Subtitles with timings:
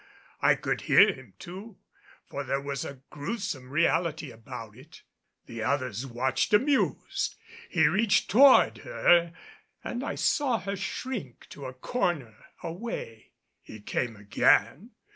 [0.41, 1.77] I could hear him too;
[2.25, 5.03] for there was a gruesome reality about it.
[5.45, 7.35] The others watched amused.
[7.69, 9.31] He reached toward her,
[9.83, 13.33] and I saw her shrink to a corner, away.
[13.61, 14.89] He came again.